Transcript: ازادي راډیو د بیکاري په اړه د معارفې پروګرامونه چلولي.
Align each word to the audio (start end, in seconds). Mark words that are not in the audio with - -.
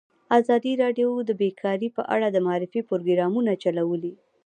ازادي 0.39 0.73
راډیو 0.83 1.09
د 1.29 1.31
بیکاري 1.41 1.89
په 1.97 2.01
اړه 2.13 2.27
د 2.31 2.37
معارفې 2.45 2.81
پروګرامونه 2.89 3.51
چلولي. 3.63 4.13